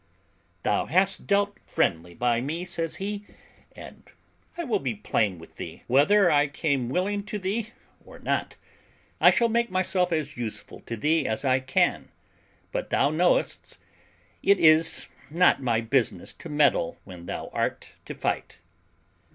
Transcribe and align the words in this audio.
"Thou 0.63 0.87
hast 0.87 1.27
dealt 1.27 1.59
friendly 1.67 2.15
by 2.15 2.41
me," 2.41 2.65
says 2.65 2.95
he, 2.95 3.23
"and 3.75 4.01
I 4.57 4.63
will 4.63 4.79
be 4.79 4.95
plain 4.95 5.37
with 5.37 5.57
thee, 5.57 5.83
whether 5.85 6.31
I 6.31 6.47
came 6.47 6.89
willingly 6.89 7.21
to 7.27 7.37
thee 7.37 7.69
or 8.03 8.17
not. 8.17 8.55
I 9.19 9.29
shall 9.29 9.47
make 9.47 9.69
myself 9.69 10.11
as 10.11 10.35
useful 10.35 10.79
to 10.87 10.97
thee 10.97 11.27
as 11.27 11.45
I 11.45 11.59
can, 11.59 12.09
but 12.71 12.89
thou 12.89 13.11
knowest 13.11 13.77
it 14.41 14.57
is 14.57 15.07
not 15.29 15.61
my 15.61 15.81
business 15.81 16.33
to 16.33 16.49
meddle 16.49 16.97
when 17.03 17.27
thou 17.27 17.49
art 17.53 17.91
to 18.05 18.15
fight." 18.15 18.57